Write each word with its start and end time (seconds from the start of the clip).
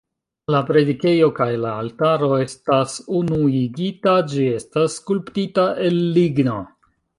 La 0.53 0.59
predikejo 0.69 1.27
kaj 1.39 1.47
la 1.65 1.73
altaro 1.81 2.29
estas 2.45 2.97
unuigita, 3.21 4.15
ĝi 4.33 4.49
estas 4.57 4.99
skulptita 5.03 5.71
el 5.91 6.05
ligno. 6.19 6.61